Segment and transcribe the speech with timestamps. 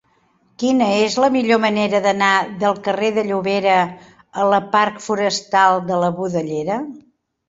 [0.61, 2.29] Quina és la millor manera d'anar
[2.63, 3.75] del carrer de Llobera
[4.45, 6.79] a la parc Forestal de la Budellera?